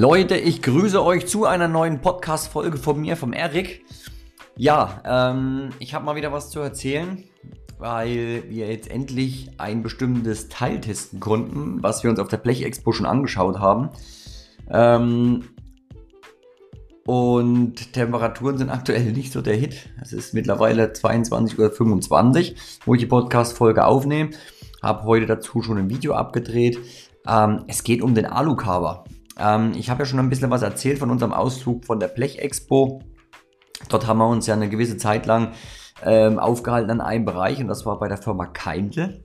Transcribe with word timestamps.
Leute, 0.00 0.36
ich 0.36 0.62
grüße 0.62 1.04
euch 1.04 1.26
zu 1.26 1.44
einer 1.44 1.66
neuen 1.66 2.00
Podcast-Folge 2.00 2.78
von 2.78 3.00
mir, 3.00 3.16
vom 3.16 3.32
Erik. 3.32 3.84
Ja, 4.54 5.02
ähm, 5.04 5.70
ich 5.80 5.92
habe 5.92 6.04
mal 6.04 6.14
wieder 6.14 6.30
was 6.30 6.50
zu 6.50 6.60
erzählen, 6.60 7.24
weil 7.80 8.44
wir 8.48 8.68
jetzt 8.68 8.88
endlich 8.88 9.50
ein 9.58 9.82
bestimmtes 9.82 10.48
Teil 10.48 10.80
testen 10.80 11.18
konnten, 11.18 11.82
was 11.82 12.04
wir 12.04 12.10
uns 12.10 12.20
auf 12.20 12.28
der 12.28 12.36
Blech-Expo 12.36 12.92
schon 12.92 13.06
angeschaut 13.06 13.58
haben. 13.58 13.88
Ähm, 14.70 15.48
und 17.04 17.92
Temperaturen 17.92 18.56
sind 18.56 18.70
aktuell 18.70 19.10
nicht 19.10 19.32
so 19.32 19.42
der 19.42 19.56
Hit. 19.56 19.88
Es 20.00 20.12
ist 20.12 20.32
mittlerweile 20.32 20.92
22.25 20.92 21.58
Uhr, 21.58 22.56
wo 22.84 22.94
ich 22.94 23.00
die 23.00 23.06
Podcast-Folge 23.06 23.84
aufnehme. 23.84 24.30
Habe 24.80 25.02
heute 25.02 25.26
dazu 25.26 25.60
schon 25.60 25.76
ein 25.76 25.90
Video 25.90 26.12
abgedreht. 26.12 26.78
Ähm, 27.26 27.64
es 27.66 27.82
geht 27.82 28.00
um 28.00 28.14
den 28.14 28.26
Alu-Cover. 28.26 29.02
Ähm, 29.38 29.72
ich 29.76 29.90
habe 29.90 30.00
ja 30.02 30.06
schon 30.06 30.18
ein 30.18 30.28
bisschen 30.28 30.50
was 30.50 30.62
erzählt 30.62 30.98
von 30.98 31.10
unserem 31.10 31.32
Ausflug 31.32 31.84
von 31.84 32.00
der 32.00 32.08
Blech-Expo. 32.08 33.02
Dort 33.88 34.06
haben 34.06 34.18
wir 34.18 34.28
uns 34.28 34.46
ja 34.46 34.54
eine 34.54 34.68
gewisse 34.68 34.96
Zeit 34.96 35.26
lang 35.26 35.52
ähm, 36.04 36.38
aufgehalten 36.38 36.90
an 36.90 37.00
einem 37.00 37.24
Bereich 37.24 37.60
und 37.60 37.68
das 37.68 37.86
war 37.86 37.98
bei 37.98 38.08
der 38.08 38.18
Firma 38.18 38.46
Keindl. 38.46 39.22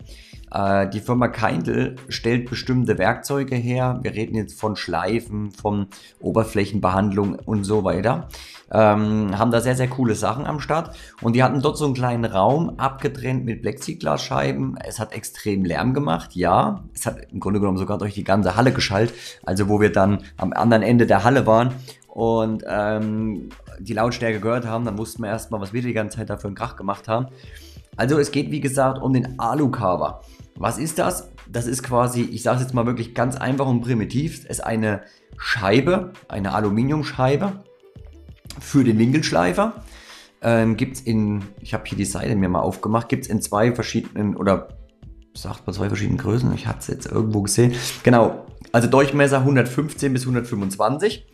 Äh, 0.54 0.88
die 0.90 1.00
Firma 1.00 1.28
Keindl 1.28 1.96
stellt 2.10 2.50
bestimmte 2.50 2.98
Werkzeuge 2.98 3.56
her. 3.56 4.00
Wir 4.04 4.14
reden 4.14 4.36
jetzt 4.36 4.60
von 4.60 4.76
Schleifen, 4.76 5.52
von 5.52 5.88
Oberflächenbehandlung 6.20 7.36
und 7.40 7.64
so 7.64 7.84
weiter. 7.84 8.28
Ähm, 8.72 9.38
haben 9.38 9.52
da 9.52 9.62
sehr, 9.62 9.76
sehr 9.76 9.88
coole 9.88 10.16
Sachen 10.16 10.46
am 10.46 10.60
Start. 10.60 10.96
Und 11.22 11.36
die 11.36 11.44
hatten 11.44 11.62
dort 11.62 11.78
so 11.78 11.86
einen 11.86 11.94
kleinen 11.94 12.26
Raum 12.26 12.78
abgetrennt 12.78 13.46
mit 13.46 13.62
Plexiglasscheiben. 13.62 14.78
Es 14.84 15.00
hat 15.00 15.14
extrem 15.14 15.66
Lärm 15.66 15.94
gemacht, 15.94 16.36
ja. 16.36 16.84
Es 16.94 17.06
hat 17.06 17.18
im 17.32 17.40
Grunde 17.40 17.60
genommen 17.60 17.78
sogar 17.78 17.98
durch 17.98 18.14
die 18.14 18.24
ganze 18.24 18.56
Halle 18.56 18.72
geschallt. 18.72 19.14
Also 19.44 19.70
wo 19.70 19.82
wir 19.82 19.92
dann 19.92 20.24
am 20.38 20.54
anderen 20.54 20.84
Ende 20.84 21.08
der 21.08 21.24
Halle 21.24 21.46
waren 21.48 21.74
und 22.08 22.64
ähm, 22.68 23.50
die 23.80 23.94
Lautstärke 23.94 24.40
gehört 24.40 24.68
haben, 24.68 24.86
dann 24.86 24.98
wussten 25.00 25.24
wir 25.24 25.30
erstmal, 25.30 25.62
was 25.62 25.74
wir 25.74 25.82
die 25.82 25.94
ganze 25.94 26.18
Zeit 26.18 26.30
dafür 26.30 26.50
einen 26.50 26.56
Krach 26.56 26.76
gemacht 26.76 27.08
haben. 27.08 27.28
Also 27.96 28.18
es 28.18 28.32
geht 28.32 28.52
wie 28.52 28.60
gesagt 28.60 29.02
um 29.02 29.14
den 29.14 29.40
Alu-Cover. 29.40 30.22
Was 30.56 30.78
ist 30.78 31.00
das? 31.00 31.30
Das 31.48 31.68
ist 31.68 31.84
quasi, 31.84 32.22
ich 32.22 32.44
sage 32.44 32.58
es 32.58 32.64
jetzt 32.64 32.74
mal 32.74 32.86
wirklich 32.86 33.16
ganz 33.16 33.36
einfach 33.36 33.68
und 33.68 33.82
primitiv, 33.82 34.40
es 34.44 34.60
ist 34.60 34.60
eine 34.62 35.02
Scheibe, 35.38 36.14
eine 36.28 36.54
Aluminiumscheibe 36.54 37.64
für 38.60 38.84
den 38.84 39.00
Winkelschleifer. 39.00 39.84
Ähm, 40.42 40.76
gibt 40.76 40.98
es 40.98 41.02
in, 41.02 41.44
ich 41.62 41.74
habe 41.74 41.84
hier 41.86 41.98
die 41.98 42.06
Seite 42.06 42.36
mir 42.36 42.50
mal 42.50 42.60
aufgemacht, 42.60 43.10
gibt 43.10 43.24
es 43.24 43.30
in 43.30 43.42
zwei 43.42 43.74
verschiedenen 43.74 44.36
oder 44.36 44.70
sagt 45.34 45.66
man 45.66 45.74
zwei 45.74 45.88
verschiedenen 45.88 46.18
Größen, 46.18 46.54
ich 46.54 46.68
hatte 46.68 46.80
es 46.80 46.88
jetzt 46.88 47.06
irgendwo 47.06 47.42
gesehen. 47.42 47.74
Genau, 48.04 48.46
also 48.72 48.88
Durchmesser 48.88 49.40
115 49.40 50.14
bis 50.14 50.24
125. 50.24 51.26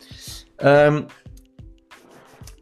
Ähm, 0.58 1.06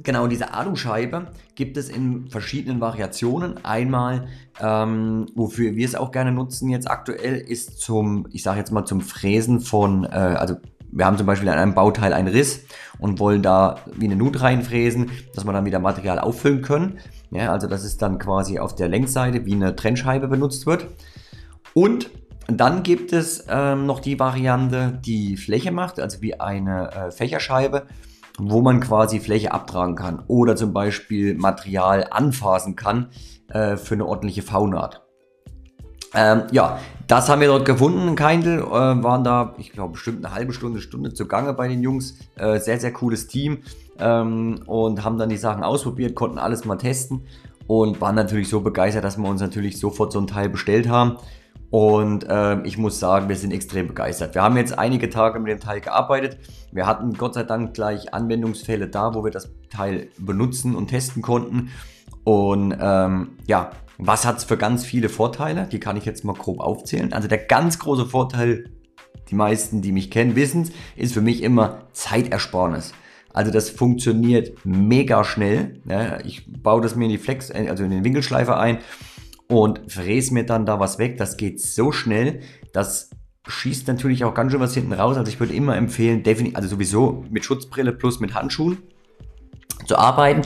genau, 0.09 0.27
diese 0.27 0.55
Aluscheibe 0.55 1.27
gibt 1.55 1.77
es 1.77 1.91
in 1.91 2.31
verschiedenen 2.31 2.81
Variationen. 2.81 3.63
Einmal, 3.63 4.27
ähm, 4.59 5.27
wofür 5.35 5.77
wir 5.77 5.85
es 5.85 5.95
auch 5.95 6.13
gerne 6.13 6.33
nutzen 6.33 6.71
jetzt 6.71 6.91
aktuell, 6.91 7.37
ist 7.37 7.79
zum, 7.79 8.27
ich 8.33 8.43
sage 8.43 8.59
jetzt 8.59 8.73
mal 8.73 8.87
zum 8.87 9.03
Fräsen 9.03 9.61
von, 9.61 10.05
äh, 10.05 10.09
also 10.09 10.55
wir 10.91 11.05
haben 11.05 11.19
zum 11.19 11.27
Beispiel 11.27 11.51
an 11.51 11.59
einem 11.59 11.75
Bauteil 11.75 12.15
einen 12.15 12.29
Riss 12.29 12.65
und 12.99 13.21
wollen 13.21 13.43
da 13.43 13.81
wie 13.99 14.07
eine 14.07 14.17
Nut 14.17 14.41
reinfräsen, 14.41 15.11
dass 15.35 15.45
wir 15.45 15.53
dann 15.53 15.67
wieder 15.67 15.79
Material 15.79 16.19
auffüllen 16.19 16.63
können. 16.63 17.01
Ja, 17.31 17.53
also 17.53 17.67
das 17.67 17.85
ist 17.85 18.01
dann 18.01 18.19
quasi 18.19 18.59
auf 18.59 18.75
der 18.75 18.89
Längsseite 18.89 19.45
wie 19.45 19.53
eine 19.53 19.77
Trennscheibe 19.77 20.27
benutzt 20.29 20.65
wird. 20.65 20.87
Und 21.75 22.09
dann 22.47 22.83
gibt 22.83 23.13
es 23.13 23.45
ähm, 23.51 23.85
noch 23.85 24.01
die 24.01 24.19
Variante, 24.19 24.99
die 25.05 25.37
Fläche 25.37 25.71
macht, 25.71 26.01
also 26.01 26.23
wie 26.23 26.41
eine 26.41 26.93
äh, 26.93 27.11
Fächerscheibe, 27.11 27.87
wo 28.39 28.61
man 28.61 28.81
quasi 28.81 29.21
Fläche 29.21 29.53
abtragen 29.53 29.97
kann 29.97 30.23
oder 30.29 30.57
zum 30.57 30.73
Beispiel 30.73 31.35
Material 31.35 32.07
anfasen 32.11 32.77
kann 32.77 33.11
äh, 33.49 33.77
für 33.77 33.95
eine 33.95 34.07
ordentliche 34.07 34.43
V-Naht. 34.43 35.03
Ähm, 36.15 36.45
ja, 36.53 36.79
das 37.07 37.29
haben 37.29 37.41
wir 37.41 37.49
dort 37.49 37.67
gefunden 37.67 38.09
in 38.09 38.15
Keindl, 38.15 38.61
äh, 38.61 38.63
waren 38.71 39.25
da, 39.25 39.55
ich 39.59 39.73
glaube, 39.73 39.93
bestimmt 39.93 40.25
eine 40.25 40.35
halbe 40.35 40.53
Stunde, 40.53 40.81
Stunde 40.81 41.13
zugange 41.13 41.53
bei 41.53 41.69
den 41.69 41.83
Jungs. 41.83 42.19
Äh, 42.37 42.61
sehr, 42.61 42.81
sehr 42.81 42.93
cooles 42.93 43.27
Team 43.29 43.59
ähm, 43.99 44.61
und 44.67 45.05
haben 45.05 45.19
dann 45.19 45.29
die 45.29 45.37
Sachen 45.37 45.63
ausprobiert, 45.63 46.15
konnten 46.15 46.39
alles 46.39 46.65
mal 46.65 46.77
testen 46.77 47.27
und 47.67 48.01
waren 48.01 48.15
natürlich 48.15 48.49
so 48.49 48.61
begeistert, 48.61 49.05
dass 49.05 49.19
wir 49.19 49.29
uns 49.29 49.41
natürlich 49.41 49.79
sofort 49.79 50.13
so 50.13 50.19
ein 50.19 50.27
Teil 50.27 50.49
bestellt 50.49 50.89
haben. 50.89 51.19
Und 51.71 52.25
äh, 52.29 52.63
ich 52.63 52.79
muss 52.79 52.99
sagen, 52.99 53.29
wir 53.29 53.37
sind 53.37 53.53
extrem 53.53 53.89
begeistert. 53.89 54.35
Wir 54.35 54.43
haben 54.43 54.57
jetzt 54.57 54.79
einige 54.79 55.11
Tage 55.11 55.39
mit 55.39 55.51
dem 55.51 55.61
Teil 55.61 55.81
gearbeitet. 55.81 56.39
Wir 56.73 56.87
hatten 56.87 57.13
Gott 57.13 57.35
sei 57.35 57.43
Dank 57.43 57.75
gleich 57.75 58.15
Anwendungsfälle 58.15 58.89
da, 58.89 59.15
wo 59.15 59.23
wir 59.25 59.31
das 59.31 59.51
Teil 59.71 60.09
benutzen 60.19 60.75
und 60.75 60.89
testen 60.89 61.21
konnten. 61.21 61.71
Und 62.25 62.77
ähm, 62.81 63.37
ja, 63.47 63.71
was 63.99 64.25
hat 64.25 64.39
es 64.39 64.45
für 64.45 64.57
ganz 64.57 64.85
viele 64.85 65.09
Vorteile? 65.09 65.69
Die 65.71 65.81
kann 65.81 65.97
ich 65.97 66.05
jetzt 66.05 66.25
mal 66.25 66.35
grob 66.35 66.61
aufzählen. 66.61 67.13
Also 67.13 67.29
der 67.29 67.39
ganz 67.39 67.79
große 67.79 68.07
Vorteil, 68.07 68.71
die 69.29 69.35
meisten, 69.35 69.83
die 69.83 69.93
mich 69.93 70.11
kennen, 70.11 70.37
wissen 70.37 70.63
es, 70.63 70.71
ist 70.97 71.15
für 71.15 71.21
mich 71.21 71.43
immer 71.43 71.81
Zeitersparnis. 71.93 72.95
Also 73.35 73.51
das 73.51 73.69
funktioniert 73.69 74.65
mega 74.65 75.23
schnell. 75.23 75.81
Ja, 75.87 76.21
ich 76.25 76.47
baue 76.51 76.81
das 76.81 76.97
mir 76.97 77.05
in 77.05 77.11
die 77.11 77.19
Flex, 77.19 77.51
also 77.51 77.85
in 77.85 77.91
den 77.91 78.05
Winkelschleifer 78.05 78.59
ein 78.59 78.79
und 79.49 79.91
fräse 79.91 80.35
mir 80.35 80.45
dann 80.45 80.67
da 80.67 80.79
was 80.79 80.99
weg. 80.99 81.17
Das 81.17 81.37
geht 81.37 81.61
so 81.61 81.93
schnell, 81.93 82.41
das 82.73 83.11
schießt 83.47 83.89
natürlich 83.89 84.25
auch 84.25 84.35
ganz 84.35 84.53
schön 84.53 84.61
was 84.61 84.75
hinten 84.75 84.93
raus. 84.93 85.17
Also 85.17 85.31
ich 85.31 85.41
würde 85.41 85.55
immer 85.55 85.77
empfehlen, 85.77 86.23
definitiv, 86.23 86.57
also 86.57 86.69
sowieso 86.69 87.25
mit 87.31 87.45
Schutzbrille 87.45 87.93
plus 87.93 88.21
mit 88.21 88.35
Handschuhen 88.35 88.79
zu 89.87 89.97
arbeiten. 89.97 90.43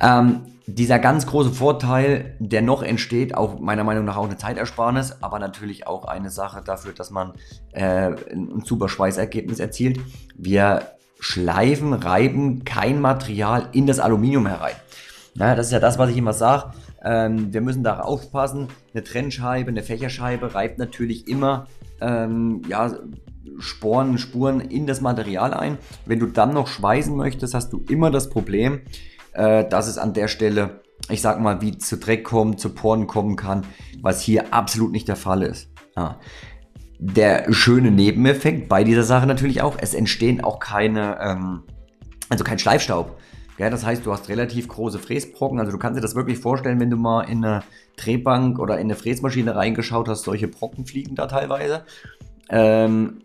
Ähm, 0.00 0.40
dieser 0.66 0.98
ganz 0.98 1.26
große 1.26 1.50
Vorteil, 1.50 2.36
der 2.38 2.62
noch 2.62 2.82
entsteht, 2.82 3.36
auch 3.36 3.58
meiner 3.58 3.84
Meinung 3.84 4.04
nach 4.04 4.16
auch 4.16 4.26
eine 4.26 4.36
Zeitersparnis, 4.36 5.16
aber 5.20 5.38
natürlich 5.38 5.86
auch 5.86 6.04
eine 6.04 6.30
Sache 6.30 6.62
dafür, 6.64 6.92
dass 6.92 7.10
man 7.10 7.32
äh, 7.72 8.12
ein 8.32 8.62
super 8.64 8.88
Schweißergebnis 8.88 9.58
erzielt. 9.58 10.00
Wir 10.36 10.92
schleifen, 11.18 11.92
reiben 11.92 12.64
kein 12.64 13.00
Material 13.00 13.68
in 13.72 13.86
das 13.86 13.98
Aluminium 13.98 14.46
herein. 14.46 14.74
Naja, 15.34 15.54
das 15.54 15.66
ist 15.66 15.72
ja 15.72 15.80
das, 15.80 15.98
was 15.98 16.10
ich 16.10 16.16
immer 16.16 16.32
sage. 16.32 16.72
Ähm, 17.04 17.52
wir 17.52 17.60
müssen 17.60 17.82
da 17.82 18.00
aufpassen. 18.00 18.68
Eine 18.92 19.02
Trennscheibe, 19.04 19.70
eine 19.70 19.82
Fächerscheibe 19.82 20.54
reibt 20.54 20.78
natürlich 20.78 21.28
immer 21.28 21.66
ähm, 22.00 22.62
ja, 22.68 22.94
Sporen, 23.58 24.18
Spuren 24.18 24.60
in 24.60 24.86
das 24.86 25.00
Material 25.00 25.54
ein. 25.54 25.78
Wenn 26.06 26.18
du 26.18 26.26
dann 26.26 26.54
noch 26.54 26.68
schweißen 26.68 27.14
möchtest, 27.16 27.54
hast 27.54 27.72
du 27.72 27.84
immer 27.88 28.10
das 28.10 28.30
Problem, 28.30 28.82
äh, 29.32 29.68
dass 29.68 29.88
es 29.88 29.98
an 29.98 30.14
der 30.14 30.28
Stelle, 30.28 30.82
ich 31.08 31.20
sag 31.20 31.40
mal, 31.40 31.60
wie 31.60 31.78
zu 31.78 31.96
Dreck 31.96 32.24
kommt, 32.24 32.60
zu 32.60 32.70
Poren 32.70 33.06
kommen 33.06 33.36
kann, 33.36 33.64
was 34.00 34.20
hier 34.20 34.52
absolut 34.52 34.92
nicht 34.92 35.08
der 35.08 35.16
Fall 35.16 35.42
ist. 35.42 35.70
Ja. 35.96 36.18
Der 36.98 37.52
schöne 37.52 37.90
Nebeneffekt 37.90 38.68
bei 38.68 38.84
dieser 38.84 39.02
Sache 39.02 39.26
natürlich 39.26 39.60
auch, 39.60 39.76
es 39.80 39.92
entstehen 39.92 40.42
auch 40.42 40.60
keine, 40.60 41.18
ähm, 41.20 41.62
also 42.28 42.44
kein 42.44 42.60
Schleifstaub. 42.60 43.18
Ja, 43.58 43.70
das 43.70 43.84
heißt, 43.84 44.04
du 44.06 44.12
hast 44.12 44.28
relativ 44.28 44.68
große 44.68 44.98
Fräsbrocken. 44.98 45.58
Also 45.58 45.72
du 45.72 45.78
kannst 45.78 45.98
dir 45.98 46.02
das 46.02 46.14
wirklich 46.14 46.38
vorstellen, 46.38 46.80
wenn 46.80 46.90
du 46.90 46.96
mal 46.96 47.22
in 47.22 47.44
eine 47.44 47.62
Drehbank 47.96 48.58
oder 48.58 48.74
in 48.78 48.86
eine 48.86 48.96
Fräsmaschine 48.96 49.54
reingeschaut 49.54 50.08
hast, 50.08 50.22
solche 50.22 50.48
Brocken 50.48 50.86
fliegen 50.86 51.14
da 51.14 51.26
teilweise. 51.26 51.84
Ähm, 52.48 53.22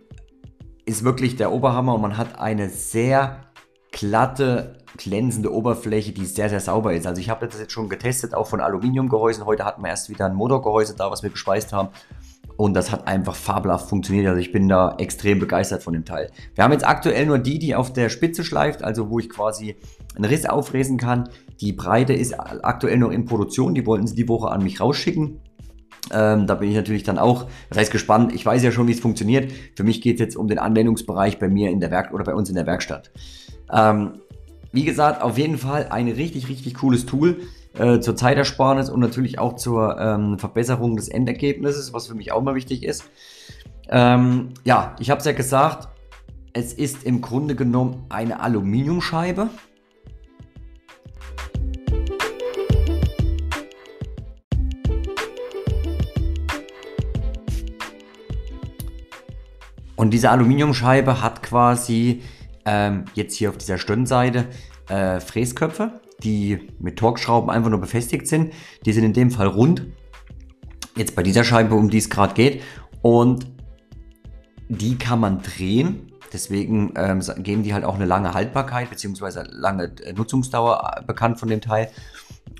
ist 0.86 1.04
wirklich 1.04 1.36
der 1.36 1.52
Oberhammer 1.52 1.96
und 1.96 2.02
man 2.02 2.18
hat 2.18 2.40
eine 2.40 2.70
sehr 2.70 3.42
glatte, 3.92 4.78
glänzende 4.98 5.54
Oberfläche, 5.54 6.12
die 6.12 6.26
sehr, 6.26 6.50
sehr 6.50 6.60
sauber 6.60 6.94
ist. 6.94 7.08
Also 7.08 7.20
ich 7.20 7.30
habe 7.30 7.48
das 7.48 7.60
jetzt 7.60 7.72
schon 7.72 7.90
getestet, 7.90 8.34
auch 8.34 8.48
von 8.48 8.62
Aluminiumgehäusen. 8.62 9.46
Heute 9.46 9.66
hatten 9.66 9.82
wir 9.82 9.90
erst 9.90 10.10
wieder 10.10 10.26
ein 10.26 10.36
Motorgehäuse 10.36 10.96
da, 10.96 11.10
was 11.10 11.24
wir 11.24 11.30
gespeist 11.30 11.74
haben. 11.74 11.90
Und 12.58 12.74
das 12.74 12.92
hat 12.92 13.08
einfach 13.08 13.36
fabelhaft 13.36 13.88
funktioniert. 13.88 14.28
Also 14.28 14.40
ich 14.40 14.52
bin 14.52 14.68
da 14.68 14.96
extrem 14.98 15.40
begeistert 15.40 15.84
von 15.84 15.94
dem 15.94 16.06
Teil. 16.06 16.32
Wir 16.56 16.64
haben 16.64 16.72
jetzt 16.72 16.88
aktuell 16.88 17.26
nur 17.26 17.38
die, 17.38 17.60
die 17.60 17.76
auf 17.76 17.94
der 17.94 18.10
Spitze 18.10 18.44
schleift, 18.44 18.84
also 18.84 19.10
wo 19.10 19.20
ich 19.20 19.30
quasi 19.30 19.76
einen 20.18 20.26
Riss 20.26 20.46
aufräsen 20.46 20.98
kann. 20.98 21.30
Die 21.62 21.74
Breite 21.74 22.14
ist 22.14 22.38
aktuell 22.38 22.98
noch 22.98 23.12
in 23.12 23.26
Produktion. 23.26 23.74
Die 23.74 23.86
wollten 23.86 24.08
sie 24.08 24.16
die 24.16 24.28
Woche 24.28 24.50
an 24.50 24.64
mich 24.64 24.82
rausschicken. 24.82 25.40
Ähm, 26.12 26.48
da 26.48 26.56
bin 26.56 26.70
ich 26.70 26.76
natürlich 26.76 27.04
dann 27.04 27.18
auch, 27.18 27.48
das 27.70 27.80
heißt 27.80 27.92
gespannt. 27.92 28.34
Ich 28.34 28.46
weiß 28.46 28.64
ja 28.64 28.72
schon, 28.72 28.88
wie 28.88 28.94
es 28.94 29.00
funktioniert. 29.00 29.52
Für 29.76 29.84
mich 29.84 30.02
geht 30.02 30.16
es 30.16 30.20
jetzt 30.20 30.38
um 30.38 30.48
den 30.48 30.60
Anwendungsbereich 30.60 31.40
bei 31.40 31.48
mir 31.48 31.70
in 31.70 31.80
der 31.80 31.92
Werk 31.92 32.14
oder 32.14 32.24
bei 32.24 32.34
uns 32.34 32.50
in 32.50 32.56
der 32.56 32.66
Werkstatt. 32.66 33.12
Ähm, 33.72 34.14
wie 34.72 34.84
gesagt, 34.84 35.22
auf 35.22 35.38
jeden 35.38 35.58
Fall 35.58 35.88
ein 35.90 36.08
richtig, 36.08 36.50
richtig 36.50 36.76
cooles 36.76 37.06
Tool 37.06 37.38
äh, 37.78 38.00
zur 38.00 38.16
Zeitersparnis 38.16 38.90
und 38.90 39.00
natürlich 39.00 39.40
auch 39.40 39.56
zur 39.56 40.00
ähm, 40.00 40.40
Verbesserung 40.40 40.96
des 40.96 41.08
Endergebnisses, 41.08 41.94
was 41.94 42.08
für 42.08 42.16
mich 42.16 42.32
auch 42.32 42.42
mal 42.42 42.56
wichtig 42.56 42.84
ist. 42.84 43.04
Ähm, 43.90 44.50
ja, 44.64 44.96
ich 45.00 45.10
habe 45.10 45.20
es 45.20 45.26
ja 45.26 45.32
gesagt, 45.32 45.88
es 46.54 46.74
ist 46.74 47.04
im 47.04 47.22
Grunde 47.22 47.56
genommen 47.56 48.06
eine 48.10 48.40
Aluminiumscheibe. 48.40 49.50
Und 59.98 60.12
diese 60.12 60.30
Aluminiumscheibe 60.30 61.22
hat 61.22 61.44
quasi 61.44 62.22
ähm, 62.66 63.06
jetzt 63.16 63.36
hier 63.36 63.50
auf 63.50 63.58
dieser 63.58 63.78
Stirnseite 63.80 64.46
äh, 64.88 65.20
Fräsköpfe, 65.20 66.00
die 66.24 66.70
mit 66.80 66.98
Torx-Schrauben 66.98 67.50
einfach 67.50 67.72
nur 67.72 67.82
befestigt 67.82 68.28
sind. 68.28 68.54
Die 68.86 68.94
sind 68.94 69.04
in 69.04 69.14
dem 69.14 69.32
Fall 69.32 69.48
rund. 69.48 69.88
Jetzt 70.96 71.16
bei 71.16 71.24
dieser 71.24 71.44
Scheibe, 71.44 71.76
um 71.76 71.90
die 71.90 71.98
es 71.98 72.10
gerade 72.10 72.36
geht. 72.36 72.62
Und 73.02 73.48
die 74.70 74.98
kann 74.98 75.20
man 75.20 75.42
drehen. 75.42 76.12
Deswegen 76.32 76.94
ähm, 76.96 77.22
geben 77.38 77.64
die 77.64 77.74
halt 77.74 77.84
auch 77.84 77.96
eine 77.96 78.06
lange 78.06 78.34
Haltbarkeit 78.34 78.90
bzw. 78.90 79.44
lange 79.50 79.96
äh, 80.04 80.14
Nutzungsdauer 80.14 80.98
äh, 80.98 81.04
bekannt 81.06 81.40
von 81.40 81.50
dem 81.50 81.62
Teil. 81.62 81.90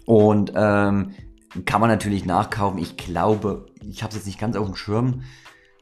Und 0.06 0.54
ähm, 0.56 1.12
kann 1.66 1.82
man 1.82 1.90
natürlich 1.90 2.26
nachkaufen. 2.26 2.80
Ich 2.80 2.98
glaube, 2.98 3.68
ich 3.82 4.02
habe 4.02 4.10
es 4.10 4.16
jetzt 4.16 4.26
nicht 4.26 4.40
ganz 4.40 4.56
auf 4.56 4.66
dem 4.66 4.76
Schirm. 4.76 5.22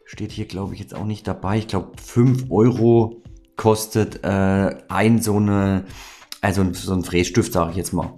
Steht 0.05 0.31
hier, 0.31 0.45
glaube 0.45 0.73
ich, 0.73 0.79
jetzt 0.79 0.95
auch 0.95 1.05
nicht 1.05 1.27
dabei. 1.27 1.57
Ich 1.57 1.67
glaube, 1.67 1.91
5 2.01 2.51
Euro 2.51 3.21
kostet 3.57 4.23
äh, 4.23 4.75
ein 4.87 5.21
so 5.21 5.37
eine, 5.37 5.85
also 6.41 6.63
so 6.73 6.93
ein 6.93 7.03
Frässtift, 7.03 7.51
sage 7.51 7.71
ich 7.71 7.77
jetzt 7.77 7.91
mal. 7.91 8.13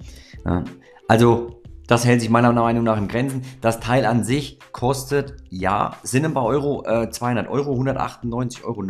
Ja. 0.45 0.63
Also 1.07 1.62
das 1.88 2.06
hält 2.06 2.19
sich 2.19 2.30
meiner 2.30 2.51
Meinung 2.51 2.84
nach 2.84 2.98
in 2.98 3.07
Grenzen. 3.07 3.42
Das 3.62 3.80
Teil 3.80 4.06
an 4.06 4.25
sich 4.25 4.60
kostet, 4.74 5.38
ja, 5.50 5.95
sind 6.04 6.25
ein 6.25 6.34
paar 6.34 6.44
Euro, 6.45 6.86
äh, 6.86 7.10
200 7.10 7.48
Euro, 7.48 7.74
198,90 7.74 8.63
Euro. 8.66 8.84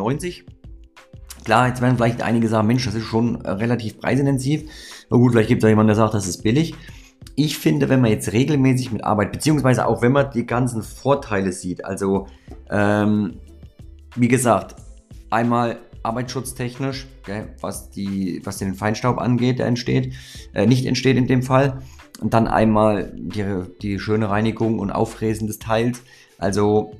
Klar, 1.44 1.67
jetzt 1.67 1.81
werden 1.81 1.95
vielleicht 1.95 2.23
einige 2.23 2.47
sagen, 2.47 2.67
Mensch, 2.67 2.85
das 2.85 2.95
ist 2.95 3.05
schon 3.05 3.45
äh, 3.45 3.51
relativ 3.51 3.99
preisintensiv. 3.99 4.69
Na 5.11 5.17
gut, 5.17 5.31
vielleicht 5.31 5.49
gibt 5.49 5.59
es 5.59 5.61
da 5.61 5.69
jemanden, 5.69 5.89
der 5.89 5.95
sagt, 5.95 6.15
das 6.15 6.27
ist 6.27 6.41
billig. 6.41 6.73
Ich 7.35 7.59
finde, 7.59 7.88
wenn 7.88 8.01
man 8.01 8.09
jetzt 8.09 8.33
regelmäßig 8.33 8.91
mit 8.91 9.03
arbeitet, 9.03 9.33
beziehungsweise 9.33 9.85
auch 9.85 10.01
wenn 10.01 10.11
man 10.11 10.31
die 10.31 10.47
ganzen 10.47 10.81
Vorteile 10.81 11.51
sieht, 11.51 11.85
also 11.85 12.27
ähm, 12.69 13.39
wie 14.15 14.27
gesagt, 14.27 14.75
einmal 15.29 15.79
arbeitsschutztechnisch, 16.03 17.07
gell, 17.25 17.49
was, 17.61 17.89
die, 17.89 18.41
was 18.43 18.57
den 18.57 18.75
Feinstaub 18.75 19.19
angeht, 19.19 19.59
der 19.59 19.67
entsteht, 19.67 20.13
äh, 20.53 20.65
nicht 20.65 20.85
entsteht 20.85 21.17
in 21.17 21.27
dem 21.27 21.43
Fall. 21.43 21.81
Und 22.19 22.33
dann 22.33 22.47
einmal 22.47 23.13
die, 23.15 23.45
die 23.81 23.99
schöne 23.99 24.29
Reinigung 24.29 24.79
und 24.79 24.91
Auffräsen 24.91 25.45
des 25.47 25.59
Teils. 25.59 26.01
Also 26.39 26.93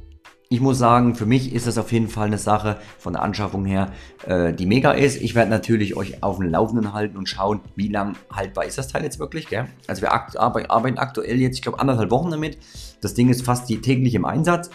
ich 0.50 0.62
muss 0.62 0.78
sagen, 0.78 1.16
für 1.16 1.26
mich 1.26 1.54
ist 1.54 1.68
das 1.68 1.78
auf 1.78 1.92
jeden 1.92 2.08
Fall 2.08 2.28
eine 2.28 2.38
Sache 2.38 2.78
von 3.00 3.14
der 3.14 3.24
Anschaffung 3.24 3.66
her, 3.66 3.92
äh, 4.26 4.54
die 4.54 4.66
mega 4.66 4.92
ist. 4.92 5.22
Ich 5.22 5.36
werde 5.36 5.50
natürlich 5.50 5.98
euch 5.98 6.24
auf 6.24 6.38
dem 6.38 6.50
Laufenden 6.50 6.94
halten 6.94 7.18
und 7.18 7.28
schauen, 7.28 7.62
wie 7.76 7.90
lang 7.90 8.16
haltbar 8.32 8.66
ist 8.66 8.78
das 8.78 8.88
Teil 8.88 9.04
jetzt 9.04 9.20
wirklich. 9.20 9.48
Gell? 9.48 9.66
Also 9.88 10.04
wir 10.04 10.14
arbeiten 10.14 10.98
aktuell 11.00 11.40
jetzt, 11.42 11.56
ich 11.56 11.62
glaube, 11.62 11.80
anderthalb 11.80 12.12
Wochen 12.12 12.32
damit. 12.32 12.58
Das 13.02 13.14
Ding 13.14 13.30
ist 13.30 13.44
fast 13.44 13.68
täglich 13.68 14.16
im 14.16 14.26
Einsatz. 14.26 14.70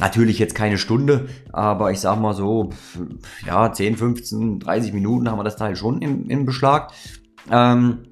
Natürlich 0.00 0.38
jetzt 0.40 0.54
keine 0.54 0.76
Stunde, 0.76 1.28
aber 1.52 1.92
ich 1.92 2.00
sag 2.00 2.20
mal 2.20 2.34
so, 2.34 2.70
ja, 3.46 3.72
10, 3.72 3.96
15, 3.96 4.58
30 4.60 4.92
Minuten 4.92 5.30
haben 5.30 5.38
wir 5.38 5.44
das 5.44 5.56
Teil 5.56 5.76
schon 5.76 6.02
im, 6.02 6.28
im 6.28 6.44
Beschlag. 6.44 6.92
Ähm, 7.50 8.02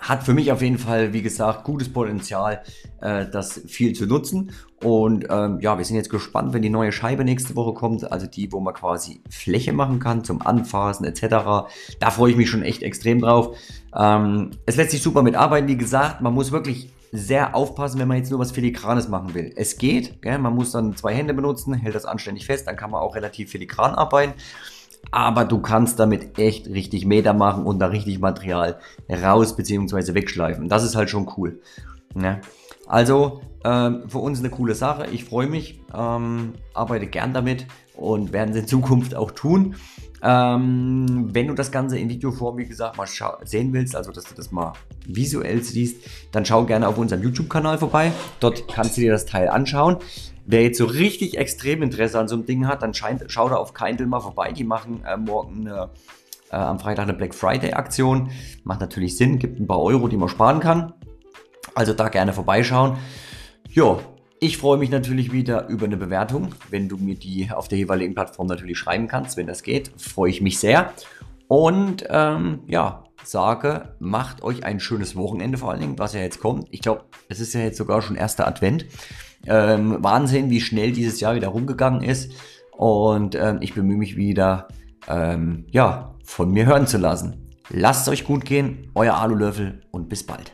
hat 0.00 0.22
für 0.22 0.32
mich 0.32 0.50
auf 0.50 0.62
jeden 0.62 0.78
Fall, 0.78 1.12
wie 1.12 1.22
gesagt, 1.22 1.64
gutes 1.64 1.92
Potenzial, 1.92 2.62
äh, 3.02 3.26
das 3.30 3.60
viel 3.66 3.92
zu 3.92 4.06
nutzen. 4.06 4.52
Und 4.82 5.26
ähm, 5.28 5.58
ja, 5.60 5.76
wir 5.76 5.84
sind 5.84 5.96
jetzt 5.96 6.08
gespannt, 6.08 6.54
wenn 6.54 6.62
die 6.62 6.70
neue 6.70 6.92
Scheibe 6.92 7.24
nächste 7.24 7.54
Woche 7.54 7.74
kommt, 7.74 8.10
also 8.10 8.26
die, 8.26 8.50
wo 8.50 8.60
man 8.60 8.72
quasi 8.72 9.20
Fläche 9.28 9.74
machen 9.74 9.98
kann 9.98 10.24
zum 10.24 10.40
Anfassen 10.40 11.04
etc. 11.04 11.22
Da 12.00 12.10
freue 12.10 12.30
ich 12.30 12.36
mich 12.38 12.48
schon 12.48 12.62
echt 12.62 12.82
extrem 12.82 13.20
drauf. 13.20 13.56
Ähm, 13.94 14.52
es 14.64 14.76
lässt 14.76 14.92
sich 14.92 15.02
super 15.02 15.22
mitarbeiten, 15.22 15.68
wie 15.68 15.76
gesagt, 15.76 16.22
man 16.22 16.32
muss 16.32 16.50
wirklich 16.50 16.90
sehr 17.12 17.54
aufpassen, 17.54 17.98
wenn 17.98 18.08
man 18.08 18.18
jetzt 18.18 18.30
nur 18.30 18.38
was 18.38 18.52
Filigranes 18.52 19.08
machen 19.08 19.34
will. 19.34 19.52
Es 19.56 19.78
geht, 19.78 20.22
gell? 20.22 20.38
man 20.38 20.54
muss 20.54 20.72
dann 20.72 20.96
zwei 20.96 21.14
Hände 21.14 21.34
benutzen, 21.34 21.74
hält 21.74 21.94
das 21.94 22.04
anständig 22.04 22.46
fest, 22.46 22.66
dann 22.66 22.76
kann 22.76 22.90
man 22.90 23.00
auch 23.00 23.16
relativ 23.16 23.50
filigran 23.50 23.94
arbeiten. 23.94 24.34
Aber 25.10 25.44
du 25.44 25.60
kannst 25.60 25.98
damit 25.98 26.38
echt 26.38 26.68
richtig 26.68 27.06
Meter 27.06 27.32
machen 27.32 27.64
und 27.64 27.78
da 27.78 27.86
richtig 27.86 28.20
Material 28.20 28.78
raus 29.10 29.56
bzw. 29.56 30.14
wegschleifen. 30.14 30.68
Das 30.68 30.84
ist 30.84 30.94
halt 30.94 31.10
schon 31.10 31.30
cool. 31.36 31.60
Ne? 32.14 32.40
Also 32.86 33.40
ähm, 33.64 34.08
für 34.08 34.18
uns 34.18 34.40
eine 34.40 34.50
coole 34.50 34.74
Sache. 34.74 35.06
Ich 35.10 35.24
freue 35.24 35.46
mich, 35.46 35.80
ähm, 35.94 36.54
arbeite 36.74 37.06
gern 37.06 37.32
damit 37.32 37.66
und 38.00 38.32
werden 38.32 38.50
es 38.50 38.56
in 38.56 38.66
Zukunft 38.66 39.14
auch 39.14 39.30
tun. 39.30 39.76
Ähm, 40.22 41.28
wenn 41.32 41.46
du 41.46 41.54
das 41.54 41.72
Ganze 41.72 41.98
in 41.98 42.08
Videoform, 42.08 42.58
wie 42.58 42.66
gesagt, 42.66 42.96
mal 42.96 43.06
sehen 43.44 43.72
willst, 43.72 43.96
also 43.96 44.12
dass 44.12 44.24
du 44.24 44.34
das 44.34 44.52
mal 44.52 44.74
visuell 45.06 45.62
siehst, 45.62 45.96
dann 46.32 46.44
schau 46.44 46.64
gerne 46.64 46.88
auf 46.88 46.98
unserem 46.98 47.22
YouTube-Kanal 47.22 47.78
vorbei. 47.78 48.12
Dort 48.38 48.68
kannst 48.68 48.96
du 48.96 49.00
dir 49.00 49.12
das 49.12 49.24
Teil 49.24 49.48
anschauen. 49.48 49.96
Wer 50.44 50.62
jetzt 50.62 50.78
so 50.78 50.84
richtig 50.84 51.38
extrem 51.38 51.82
Interesse 51.82 52.18
an 52.18 52.28
so 52.28 52.34
einem 52.34 52.44
Ding 52.44 52.66
hat, 52.66 52.82
dann 52.82 52.92
scheint, 52.92 53.24
schau 53.28 53.48
da 53.48 53.56
auf 53.56 53.72
Kindle 53.72 54.06
mal 54.06 54.20
vorbei. 54.20 54.52
Die 54.52 54.64
machen 54.64 55.02
äh, 55.04 55.16
morgen 55.16 55.66
eine, 55.66 55.90
äh, 56.50 56.56
am 56.56 56.78
Freitag 56.78 57.04
eine 57.04 57.14
Black 57.14 57.34
Friday-Aktion. 57.34 58.30
Macht 58.64 58.80
natürlich 58.80 59.16
Sinn, 59.16 59.38
gibt 59.38 59.58
ein 59.58 59.66
paar 59.66 59.80
Euro, 59.80 60.08
die 60.08 60.16
man 60.16 60.28
sparen 60.28 60.60
kann. 60.60 60.92
Also 61.74 61.94
da 61.94 62.08
gerne 62.08 62.32
vorbeischauen. 62.32 62.98
Ja, 63.70 63.98
ich 64.40 64.56
freue 64.56 64.78
mich 64.78 64.90
natürlich 64.90 65.32
wieder 65.32 65.68
über 65.68 65.84
eine 65.84 65.98
Bewertung, 65.98 66.54
wenn 66.70 66.88
du 66.88 66.96
mir 66.96 67.14
die 67.14 67.50
auf 67.50 67.68
der 67.68 67.76
jeweiligen 67.76 68.14
Plattform 68.14 68.46
natürlich 68.46 68.78
schreiben 68.78 69.06
kannst, 69.06 69.36
wenn 69.36 69.46
das 69.46 69.62
geht. 69.62 69.92
Freue 69.98 70.30
ich 70.30 70.40
mich 70.40 70.58
sehr. 70.58 70.92
Und 71.46 72.06
ähm, 72.08 72.60
ja, 72.66 73.04
sage, 73.22 73.94
macht 73.98 74.42
euch 74.42 74.64
ein 74.64 74.80
schönes 74.80 75.14
Wochenende 75.14 75.58
vor 75.58 75.70
allen 75.70 75.80
Dingen, 75.80 75.98
was 75.98 76.14
ja 76.14 76.20
jetzt 76.20 76.40
kommt. 76.40 76.68
Ich 76.70 76.80
glaube, 76.80 77.04
es 77.28 77.38
ist 77.38 77.52
ja 77.52 77.60
jetzt 77.60 77.76
sogar 77.76 78.00
schon 78.00 78.16
erster 78.16 78.46
Advent. 78.46 78.86
Ähm, 79.46 79.98
Wahnsinn, 80.00 80.48
wie 80.48 80.62
schnell 80.62 80.92
dieses 80.92 81.20
Jahr 81.20 81.34
wieder 81.34 81.48
rumgegangen 81.48 82.02
ist. 82.02 82.32
Und 82.76 83.34
ähm, 83.34 83.58
ich 83.60 83.74
bemühe 83.74 83.98
mich 83.98 84.16
wieder, 84.16 84.68
ähm, 85.06 85.66
ja, 85.70 86.14
von 86.24 86.50
mir 86.50 86.64
hören 86.64 86.86
zu 86.86 86.96
lassen. 86.96 87.50
Lasst 87.68 88.06
es 88.06 88.12
euch 88.12 88.24
gut 88.24 88.46
gehen, 88.46 88.90
euer 88.94 89.16
Alulöffel 89.16 89.82
und 89.90 90.08
bis 90.08 90.24
bald. 90.24 90.52